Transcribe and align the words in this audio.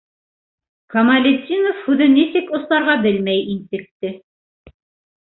-Камалетдинов 0.93 1.77
һүҙен 1.89 2.13
нисек 2.17 2.51
осларға 2.61 2.99
белмәй 3.07 3.47
интекте. 3.57 4.17